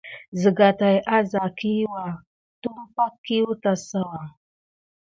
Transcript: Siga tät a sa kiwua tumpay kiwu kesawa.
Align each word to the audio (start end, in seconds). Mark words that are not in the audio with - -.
Siga 0.39 0.69
tät 0.79 1.05
a 1.15 1.17
sa 1.31 1.43
kiwua 1.57 2.05
tumpay 2.61 3.13
kiwu 3.25 3.53
kesawa. 3.63 4.21